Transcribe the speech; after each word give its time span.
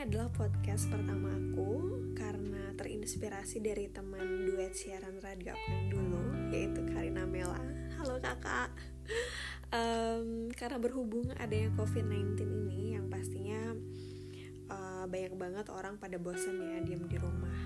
adalah 0.00 0.26
podcast 0.34 0.90
pertama 0.90 1.30
aku 1.30 2.00
karena 2.18 2.74
terinspirasi 2.74 3.62
dari 3.62 3.86
teman 3.92 4.48
duet 4.48 4.74
siaran 4.74 5.22
radio 5.22 5.52
aku 5.52 5.68
yang 5.70 5.86
dulu 5.92 6.22
yaitu 6.50 6.80
Karina 6.90 7.22
Mela. 7.28 7.60
Halo 7.94 8.18
kakak. 8.18 8.74
Um, 9.70 10.50
karena 10.56 10.82
berhubung 10.82 11.30
adanya 11.38 11.70
COVID-19 11.78 12.42
ini 12.42 12.98
yang 12.98 13.06
pastinya 13.06 13.76
uh, 14.72 15.04
banyak 15.06 15.38
banget 15.38 15.70
orang 15.70 16.00
pada 16.00 16.18
bosan 16.18 16.58
ya 16.58 16.82
diam 16.82 17.06
di 17.06 17.20
rumah 17.20 17.60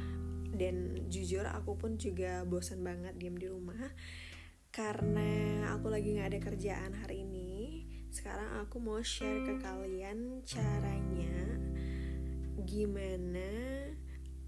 dan 0.53 1.07
jujur 1.09 1.49
aku 1.49 1.81
pun 1.81 1.97
juga 1.97 2.45
bosan 2.45 2.85
banget 2.85 3.17
diam 3.17 3.41
di 3.41 3.49
rumah 3.49 3.89
karena 4.69 5.71
aku 5.73 5.89
lagi 5.89 6.19
nggak 6.19 6.29
ada 6.29 6.41
kerjaan 6.45 6.93
hari 6.99 7.25
ini 7.25 7.89
sekarang 8.13 8.61
aku 8.61 8.83
mau 8.83 9.01
share 9.01 9.49
ke 9.49 9.55
kalian 9.65 10.45
caranya 10.45 11.44
gimana 12.75 13.51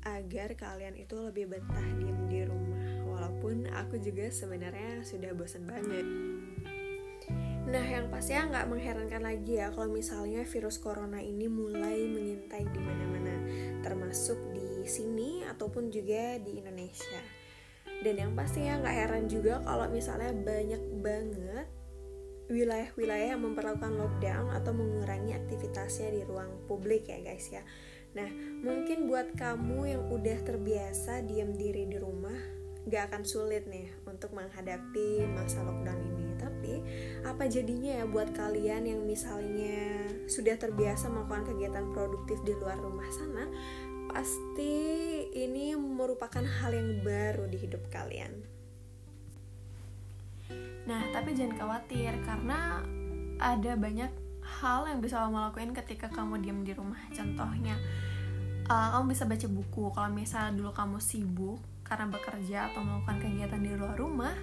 agar 0.03 0.59
kalian 0.59 0.99
itu 0.99 1.15
lebih 1.15 1.47
betah 1.47 1.89
diem 2.03 2.21
di 2.27 2.43
rumah 2.43 3.07
walaupun 3.07 3.71
aku 3.71 4.03
juga 4.03 4.27
sebenarnya 4.35 5.07
sudah 5.07 5.31
bosan 5.39 5.63
banget 5.63 6.07
Nah, 7.67 7.83
yang 7.83 8.07
pastinya 8.15 8.47
nggak 8.47 8.67
mengherankan 8.71 9.23
lagi 9.27 9.59
ya 9.59 9.75
kalau 9.75 9.91
misalnya 9.91 10.47
virus 10.47 10.79
corona 10.79 11.19
ini 11.19 11.51
mulai 11.51 11.99
mengintai 12.07 12.63
di 12.63 12.79
mana-mana, 12.79 13.43
termasuk 13.83 14.39
di 14.55 14.87
sini 14.87 15.43
ataupun 15.43 15.91
juga 15.91 16.39
di 16.39 16.63
Indonesia. 16.63 17.19
Dan 18.07 18.23
yang 18.23 18.33
pastinya 18.39 18.79
nggak 18.79 18.97
heran 19.03 19.27
juga 19.27 19.67
kalau 19.67 19.91
misalnya 19.91 20.31
banyak 20.31 20.83
banget 21.03 21.67
wilayah-wilayah 22.47 23.35
yang 23.35 23.43
memperlakukan 23.43 23.99
lockdown 23.99 24.55
atau 24.55 24.71
mengurangi 24.71 25.35
aktivitasnya 25.35 26.15
di 26.15 26.23
ruang 26.23 26.71
publik 26.71 27.11
ya 27.11 27.19
guys 27.19 27.51
ya. 27.51 27.67
Nah, 28.17 28.31
mungkin 28.65 29.05
buat 29.05 29.37
kamu 29.37 29.81
yang 29.85 30.03
udah 30.09 30.39
terbiasa 30.41 31.21
diam 31.29 31.53
diri 31.53 31.85
di 31.85 32.01
rumah, 32.01 32.37
gak 32.89 33.13
akan 33.13 33.23
sulit 33.29 33.69
nih 33.69 33.93
untuk 34.09 34.33
menghadapi 34.33 35.29
masa 35.37 35.61
lockdown 35.61 36.01
ini. 36.01 36.27
Tapi 36.41 36.73
apa 37.29 37.45
jadinya 37.45 38.01
ya 38.01 38.05
buat 38.09 38.33
kalian 38.33 38.89
yang 38.89 39.05
misalnya 39.05 40.09
sudah 40.25 40.57
terbiasa 40.57 41.13
melakukan 41.13 41.53
kegiatan 41.53 41.93
produktif 41.93 42.41
di 42.49 42.57
luar 42.57 42.81
rumah 42.81 43.07
sana, 43.13 43.45
pasti 44.09 44.73
ini 45.37 45.77
merupakan 45.77 46.41
hal 46.41 46.73
yang 46.73 47.05
baru 47.05 47.45
di 47.53 47.59
hidup 47.61 47.85
kalian. 47.93 48.33
Nah, 50.87 51.03
tapi 51.11 51.35
jangan 51.35 51.59
khawatir 51.59 52.15
karena 52.25 52.81
ada 53.37 53.77
banyak 53.77 54.09
hal 54.47 54.87
yang 54.87 55.03
bisa 55.03 55.27
kamu 55.27 55.51
lakuin 55.51 55.75
ketika 55.75 56.07
kamu 56.07 56.39
diam 56.39 56.63
di 56.63 56.73
rumah. 56.73 57.03
Contohnya, 57.11 57.75
uh, 58.67 58.89
kamu 58.95 59.15
bisa 59.15 59.25
baca 59.27 59.47
buku. 59.47 59.85
Kalau 59.95 60.11
misalnya 60.11 60.53
dulu 60.59 60.71
kamu 60.75 60.99
sibuk 60.99 61.59
karena 61.87 62.07
bekerja 62.11 62.59
atau 62.73 62.83
melakukan 62.83 63.19
kegiatan 63.23 63.63
di 63.63 63.71
luar 63.79 63.95
rumah, 63.95 64.35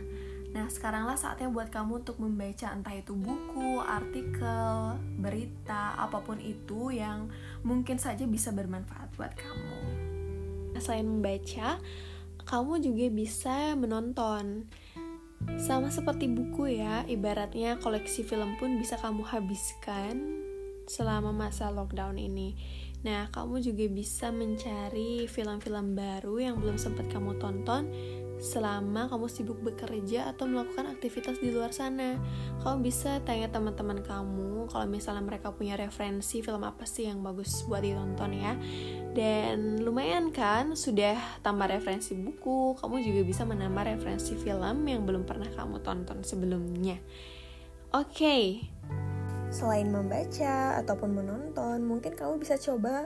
nah 0.56 0.66
sekaranglah 0.72 1.20
saatnya 1.20 1.52
buat 1.52 1.68
kamu 1.68 2.08
untuk 2.08 2.18
membaca 2.24 2.72
entah 2.72 2.96
itu 2.96 3.12
buku, 3.12 3.84
artikel, 3.84 4.96
berita, 5.20 6.00
apa 6.00 6.24
pun 6.24 6.40
itu 6.40 6.96
yang 6.96 7.28
mungkin 7.68 8.00
saja 8.00 8.24
bisa 8.24 8.56
bermanfaat 8.56 9.12
buat 9.20 9.36
kamu. 9.36 9.82
Selain 10.80 11.06
membaca, 11.06 11.84
kamu 12.48 12.80
juga 12.80 13.06
bisa 13.12 13.56
menonton 13.76 14.68
sama 15.60 15.92
seperti 15.92 16.32
buku 16.32 16.80
ya, 16.80 17.04
ibaratnya 17.12 17.76
koleksi 17.84 18.24
film 18.24 18.56
pun 18.56 18.80
bisa 18.80 18.96
kamu 18.96 19.28
habiskan 19.28 20.43
selama 20.88 21.32
masa 21.32 21.70
lockdown 21.70 22.20
ini. 22.20 22.56
Nah, 23.04 23.28
kamu 23.36 23.60
juga 23.60 23.86
bisa 23.92 24.32
mencari 24.32 25.28
film-film 25.28 25.92
baru 25.92 26.40
yang 26.40 26.56
belum 26.64 26.80
sempat 26.80 27.12
kamu 27.12 27.36
tonton 27.36 27.92
selama 28.44 29.08
kamu 29.08 29.28
sibuk 29.32 29.60
bekerja 29.64 30.28
atau 30.36 30.48
melakukan 30.48 30.92
aktivitas 30.92 31.40
di 31.40 31.52
luar 31.52 31.72
sana. 31.72 32.20
Kamu 32.64 32.84
bisa 32.84 33.24
tanya 33.24 33.48
teman-teman 33.52 34.04
kamu 34.04 34.68
kalau 34.68 34.88
misalnya 34.88 35.24
mereka 35.24 35.52
punya 35.56 35.80
referensi 35.80 36.44
film 36.44 36.64
apa 36.64 36.84
sih 36.84 37.08
yang 37.08 37.24
bagus 37.24 37.64
buat 37.68 37.84
ditonton 37.84 38.32
ya. 38.36 38.56
Dan 39.16 39.84
lumayan 39.84 40.32
kan 40.32 40.76
sudah 40.76 41.20
tambah 41.40 41.72
referensi 41.72 42.16
buku, 42.16 42.80
kamu 42.80 42.96
juga 43.04 43.22
bisa 43.24 43.44
menambah 43.48 43.96
referensi 43.96 44.36
film 44.40 44.84
yang 44.88 45.08
belum 45.08 45.24
pernah 45.24 45.48
kamu 45.52 45.80
tonton 45.84 46.24
sebelumnya. 46.24 47.00
Oke. 47.96 48.12
Okay. 48.16 48.44
Selain 49.54 49.86
membaca 49.86 50.82
ataupun 50.82 51.14
menonton, 51.14 51.86
mungkin 51.86 52.18
kamu 52.18 52.42
bisa 52.42 52.58
coba 52.58 53.06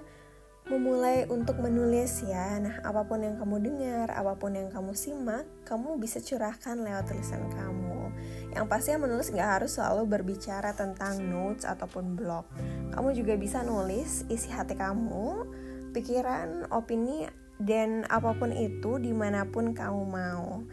memulai 0.71 1.27
untuk 1.27 1.59
menulis 1.59 2.23
ya. 2.23 2.55
Nah, 2.63 2.79
apa 2.87 3.03
pun 3.03 3.19
yang 3.19 3.35
kamu 3.35 3.67
dengar, 3.67 4.07
apa 4.15 4.39
pun 4.39 4.55
yang 4.55 4.71
kamu 4.71 4.95
simak, 4.95 5.43
kamu 5.67 5.99
bisa 5.99 6.23
curahkan 6.23 6.79
lewat 6.79 7.11
tulisan 7.11 7.43
kamu. 7.51 8.15
Yang 8.55 8.65
pastinya 8.71 9.07
menulis 9.11 9.27
nggak 9.27 9.51
harus 9.59 9.75
selalu 9.75 10.07
berbicara 10.07 10.71
tentang 10.71 11.19
notes 11.19 11.67
ataupun 11.67 12.15
blog. 12.15 12.47
Kamu 12.95 13.11
juga 13.11 13.35
bisa 13.35 13.63
nulis 13.63 14.23
isi 14.31 14.47
hati 14.47 14.79
kamu, 14.79 15.47
pikiran, 15.91 16.71
opini, 16.71 17.27
dan 17.59 18.07
apa 18.07 18.31
pun 18.39 18.55
itu 18.55 19.03
di 19.03 19.11
mana 19.11 19.43
pun 19.47 19.75
kamu 19.75 20.03
mau. 20.07 20.63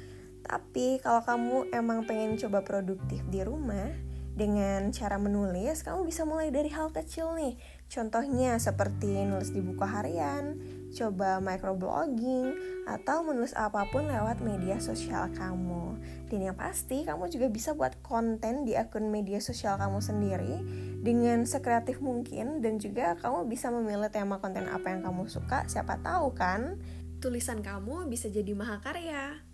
Tapi 0.45 1.01
kalau 1.01 1.25
kamu 1.25 1.73
emang 1.73 2.05
pengen 2.05 2.37
coba 2.37 2.61
produktif 2.61 3.25
di 3.33 3.41
rumah, 3.41 4.14
dengan 4.35 4.91
cara 4.91 5.15
menulis, 5.15 5.87
kamu 5.87 6.03
bisa 6.03 6.27
mulai 6.27 6.51
dari 6.51 6.67
hal 6.75 6.91
kecil 6.91 7.39
nih. 7.39 7.55
Contohnya 7.87 8.59
seperti 8.59 9.23
nulis 9.23 9.55
di 9.55 9.63
buku 9.63 9.87
harian, 9.87 10.59
coba 10.91 11.39
microblogging, 11.39 12.59
atau 12.91 13.23
menulis 13.23 13.55
apa 13.55 13.87
pun 13.95 14.11
lewat 14.11 14.43
media 14.43 14.83
sosial 14.83 15.31
kamu. 15.39 16.03
Dan 16.27 16.51
yang 16.51 16.59
pasti, 16.59 17.07
kamu 17.07 17.31
juga 17.31 17.47
bisa 17.47 17.79
buat 17.79 17.95
konten 18.03 18.67
di 18.67 18.75
akun 18.75 19.15
media 19.15 19.39
sosial 19.39 19.79
kamu 19.79 20.03
sendiri 20.03 20.55
dengan 21.07 21.47
sekreatif 21.47 22.03
mungkin 22.03 22.59
dan 22.59 22.83
juga 22.83 23.15
kamu 23.23 23.47
bisa 23.47 23.71
memilih 23.71 24.11
tema 24.11 24.43
konten 24.43 24.67
apa 24.67 24.91
yang 24.91 25.07
kamu 25.07 25.31
suka. 25.31 25.63
Siapa 25.71 26.03
tahu 26.03 26.35
kan, 26.35 26.83
tulisan 27.23 27.63
kamu 27.63 28.11
bisa 28.11 28.27
jadi 28.27 28.51
mahakarya. 28.51 29.47